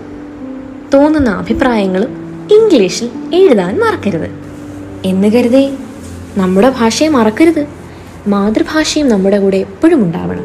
തോന്നുന്ന 0.95 1.31
അഭിപ്രായങ്ങളും 1.31 2.09
ഇംഗ്ലീഷിൽ 2.53 3.11
എഴുതാൻ 3.35 3.81
മറക്കരുത്. 3.81 4.31
എന്ന് 5.05 5.29
കരുതേ 5.29 5.77
നമ്മുടെ 6.37 6.71
ഭാഷയെ 6.71 7.09
മറക്കരുത്. 7.09 7.67
മാതൃഭാഷയും 8.27 9.09
നമ്മുടെ 9.09 9.39
കൂടെ 9.39 9.57
എപ്പോഴും 9.57 10.03
ഉണ്ടാവണം. 10.03 10.45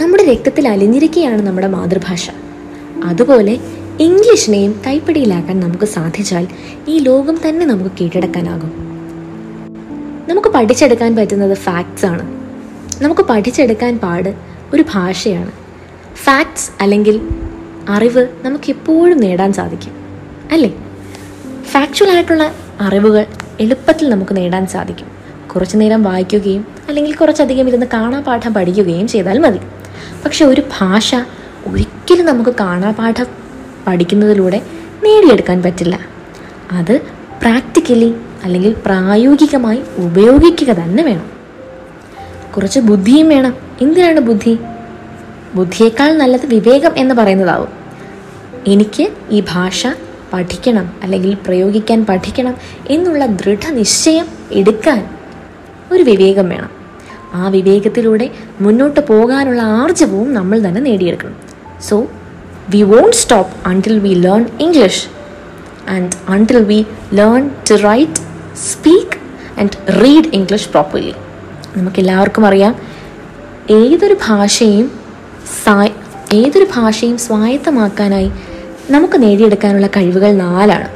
നമ്മുടെ 0.00 0.24
രക്തത്തിൽ 0.24 0.68
അലിഞ്ഞിരിക്കുകയാണ് 0.68 1.42
നമ്മുടെ 1.42 1.66
മാതൃഭാഷ. 1.66 2.30
അതുപോലെ 3.04 3.58
ഇംഗ്ലീഷിനെയും 4.00 4.80
കൈപ്പിടിയിലാക്കാൻ 4.86 5.60
നമുക്ക് 5.60 5.84
സാധിച്ചാൽ 5.84 6.48
ഈ 6.88 6.98
ലോകം 6.98 7.38
തന്നെ 7.48 7.66
നമുക്ക് 7.66 7.90
കീഴടക്കാനാകും. 8.00 8.72
നമുക്ക് 10.28 10.48
പഠിച്ചെടുക്കാൻ 10.48 11.16
പറ്റുന്നത് 11.16 11.56
ഫാക്ട്സ് 11.56 12.06
ആണ്. 12.06 12.39
നമുക്ക് 13.02 13.22
പഠിച്ചെടുക്കാൻ 13.22 13.98
പാട് 13.98 14.34
ഒരു 14.74 14.84
ഭാഷയാണ്. 14.94 15.52
ഫാക്ട്സ് 16.14 16.70
അല്ലെങ്കിൽ 16.80 17.28
അറിവ് 17.88 18.26
നമുക്കെപ്പോഴും 18.42 19.20
നേടാൻ 19.20 19.52
സാധിക്കും. 19.52 19.92
അല്ലേ? 20.52 20.74
ഫാക്ച്വൽ 21.70 22.10
ആയിട്ടുള്ള 22.10 22.54
അറിവുകൾ 22.80 23.26
എളുപ്പത്തിൽ 23.60 24.10
നമുക്ക് 24.10 24.36
നേടാൻ 24.36 24.66
സാധിക്കും. 24.66 25.06
കുറച്ചു 25.54 25.76
നേരം 25.76 26.02
വായിക്കുകയും 26.02 26.66
അല്ലെങ്കിൽ 26.88 27.14
കുറച്ചധികം 27.14 27.68
ഇരുന്ന് 27.68 27.86
കാണാപാഠം 27.92 28.54
പഠിക്കുകയും 28.54 29.08
ചെയ്താൽ 29.08 29.38
മതി. 29.38 29.58
പക്ഷെ 30.24 30.44
ഒരു 30.44 30.62
ഭാഷ 30.78 31.14
ഒരിക്കലും 31.66 32.26
നമുക്ക് 32.26 32.50
കാണാപാഠം 32.60 33.26
പഠിക്കുന്നതിലൂടെ 33.86 34.62
നേടിയെടുക്കാൻ 35.04 35.62
പറ്റില്ല. 35.62 35.98
അത് 36.72 37.00
പ്രാക്ടിക്കലി 37.42 38.14
അല്ലെങ്കിൽ 38.44 38.76
പ്രായോഗികമായി 38.86 39.82
ഉപയോഗിക്കുക 39.96 40.72
തന്നെ 40.72 41.04
വേണം. 41.04 41.39
കുറച്ച് 42.56 42.80
ബുദ്ധിയും 42.80 43.28
വേണം. 43.28 43.54
എന്തിനാണ് 43.80 44.20
ബുദ്ധി? 44.20 44.58
ബുദ്ധിയേക്കാൾ 45.54 46.12
നല്ലത് 46.12 46.46
വിവേകം 46.46 46.90
എന്ന് 46.96 47.14
പറയുന്നതാവും. 47.14 47.68
എനിക്ക് 48.66 49.08
ഈ 49.30 49.42
ഭാഷ 49.48 49.86
പഠിക്കണം 50.32 50.92
അല്ലെങ്കിൽ 51.02 51.36
പ്രയോഗിക്കാൻ 51.46 52.06
പഠിക്കണം 52.06 52.54
എന്നുള്ള 52.90 53.26
ദൃഢനിശ്ചയം 53.26 54.26
എടുക്കാൻ 54.52 55.06
ഒരു 55.92 56.02
വിവേകം 56.02 56.48
വേണം. 56.48 56.70
ആ 57.34 57.48
വിവേകത്തിലൂടെ 57.48 58.30
മുന്നോട്ട് 58.60 59.00
പോകാനുള്ള 59.06 59.62
ആർജവവും 59.62 60.34
നമ്മൾ 60.34 60.58
തന്നെ 60.58 60.80
നേടിയെടുക്കണം. 60.80 61.36
So 61.88 62.06
we 62.70 62.82
won't 62.82 63.16
stop 63.16 63.68
until 63.68 63.98
we 63.98 64.14
learn 64.14 64.46
English 64.60 65.06
and 65.88 66.10
until 66.28 66.64
we 66.64 66.86
learn 67.14 67.50
to 67.70 67.74
write 67.74 68.20
speak 68.56 69.16
and 69.60 70.04
read 70.04 70.24
English 70.32 70.68
properly 70.68 71.14
നമുക്കെല്ലാവർക്കും 71.76 72.46
അറിയാം. 72.46 72.74
ഏതൊരു 73.70 74.16
ഭാഷയും 74.26 75.00
ഏതൊരു 76.34 76.66
ഭാഷയും 76.74 77.18
സ്വായത്തമാക്കാനായി 77.18 78.32
നമുക്ക് 78.90 79.22
നേടിയെടുക്കാനുള്ള 79.22 79.86
കഴിവുകൾ 79.86 80.32
നാലാണ്. 80.32 80.88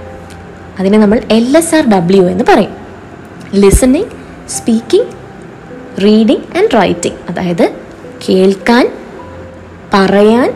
അതിനെ 0.81 0.99
നമ്മൾ 0.99 1.21
എൽ 1.31 1.57
എസ് 1.57 1.75
ആർ 1.75 1.91
ഡബ്ല്യു 1.91 2.23
എന്ന് 2.23 2.45
പറയും. 2.49 2.77
Listening 3.55 4.05
speaking 4.49 5.07
reading 6.03 6.59
and 6.59 6.69
writing 6.75 7.17
അതായത് 7.29 7.71
കേൾക്കാൻ 8.29 8.93
പറയാൻ 9.95 10.55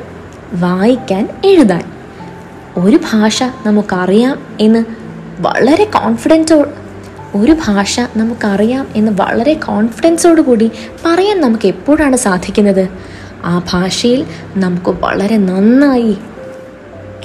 വായിക്കാൻ 0.52 1.28
എഴുതാൻ. 1.44 1.92
ഒരു 2.76 2.96
ഭാഷ 2.96 3.42
നമുക്കറിയാം 3.42 4.56
എന്ന് 4.60 4.84
വളരെ 5.40 5.84
കോൺഫിഡന്റോ 5.84 6.64
ഒരു 7.34 7.56
ഭാഷ 7.66 8.00
നമുക്കറിയാം 8.00 8.88
എന്ന് 8.94 9.12
വളരെ 9.12 9.52
കോൺഫിഡൻസോടു 9.52 10.40
കൂടി 10.40 10.70
പറയാൻ 11.04 11.40
നമുക്ക് 11.40 11.66
എപ്പോഴാണ് 11.66 12.16
സാധിക്കുന്നത്? 12.16 12.88
ആ 13.44 13.62
ഭാഷയിൽ 13.72 14.26
നമുക്ക് 14.56 14.90
വളരെ 14.90 15.36
നന്നായി 15.36 16.16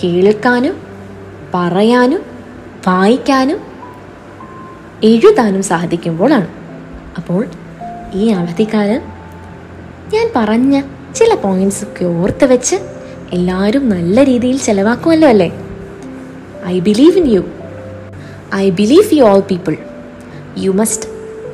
കേൾക്കാനും 0.03 0.77
പറയാനും 1.53 2.25
വായിക്കാനും 2.87 3.59
എഴുതാനും 5.03 5.63
സാധിക്കുമ്പോഴാണ്. 5.63 6.47
അപ്പോൾ 7.17 7.45
ഈ 8.13 8.27
അവധിക്കാലം 8.29 9.01
ഞാൻ 10.13 10.29
പറഞ്ഞ 10.35 10.81
ചില 11.15 11.35
പോയിന്റ്സ് 11.35 12.03
ഓർത്ത് 12.03 12.45
വെച്ച് 12.45 12.75
എല്ലാവരും 13.33 13.89
നല്ല 13.89 14.23
രീതിയിൽ 14.23 14.57
ചിലവാക്കുമല്ലോ 14.57 15.27
അല്ലേ? 15.27 15.51
I 16.65 16.79
believe 16.79 17.17
in 17.17 17.27
you 17.27 17.43
I 18.55 18.69
believe 18.69 19.15
you 19.15 19.23
all 19.23 19.39
people 19.39 19.77
you 20.57 20.71
must 20.71 21.09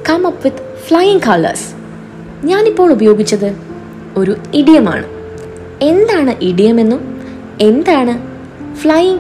come 0.09 0.27
up 0.27 0.43
with 0.43 0.75
flying 0.87 1.19
colours 1.27 1.73
ഞാനിപ്പോൾ 2.43 2.91
ഉപയോഗിച്ചത് 2.91 3.55
ഒരു 4.17 4.35
ഇഡിയമാണ് 4.53 5.05
എന്താണ് 5.81 6.35
ഇഡിയമെന്നും 6.41 7.21
എന്താണ് 7.61 8.29
ഫ്ലൈയിങ് 8.75 9.19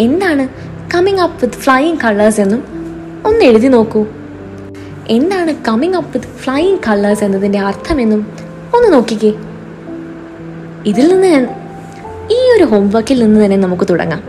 എന്താണ് 0.00 0.48
coming 0.94 1.18
up 1.18 1.44
with 1.44 1.54
flying 1.54 1.96
colours 2.04 2.40
എന്നും 2.40 2.64
ഒന്ന് 3.26 3.44
എഴുതി 3.44 3.66
നോക്കൂ. 3.66 4.06
എന്താണ് 5.08 5.54
coming 5.68 5.94
up 5.94 6.12
with 6.12 6.26
flying 6.26 6.78
colours 6.88 7.24
എന്നതിന്റെ 7.24 7.58
അർത്ഥമെന്നും 7.58 8.26
ഒന്ന് 8.74 8.92
നോക്കിക്കേ. 8.92 9.32
ഇതിൽ 10.86 11.08
നിന്ന് 11.14 11.28
ഞാൻ- 11.28 11.48
ഈ 12.32 12.56
ഒരു 12.56 12.64
ഹോംവർക്കിൽ 12.64 13.24
നിന്ന് 13.24 13.44
തന്നെ 13.44 13.56
നമുക്ക് 13.56 13.86
തുടങ്ങാം. 13.90 14.22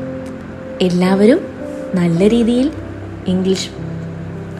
എല്ലാവരും 0.81 1.39
നല്ല 1.95 2.27
രീതിയിൽ 2.29 2.71
ഇംഗ്ലീഷ് 3.27 3.82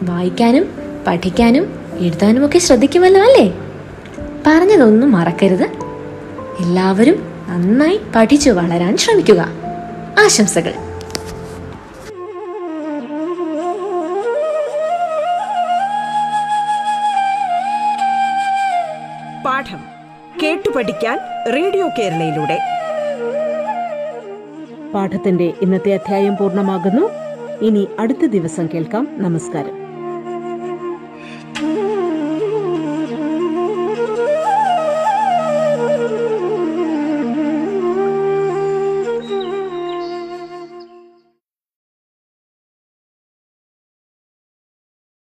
വായിക്കാനും 0.06 0.66
പഠിക്കാനും 1.06 1.86
എഴുതാനുമൊക്കെ 1.98 2.58
ശ്രദ്ധിക്കുമല്ലോ 2.58 3.20
അല്ലേ? 3.20 3.54
പറഞ്ഞതൊന്നും 4.46 5.12
മറക്കരുത്. 5.12 5.64
എല്ലാവരും 6.60 7.44
നന്നായി 7.48 8.00
പഠിച്ചു 8.16 8.50
വളരാൻ 8.50 8.96
ശ്രമിക്കുക. 8.96 9.48
ആശംസകൾ. 10.24 10.72
പാഠം 19.46 19.78
കേട്ടു 20.42 20.70
പഠിക്കാൻ 20.70 21.18
റേഡിയോ 21.54 21.88
കേരളയിലൂടെ. 21.98 22.58
പാഠത്തിന്റെ 24.94 25.52
ഇന്നത്തെ 25.62 25.94
അധ്യായം 25.94 26.36
പൂർണമാകുന്നു. 26.36 27.10
ഇനി 27.64 27.88
അടുത്ത 27.98 28.26
ദിവസം 28.26 28.68
കേൾക്കാം. 28.74 29.08
നമസ്കാരം. 29.10 29.83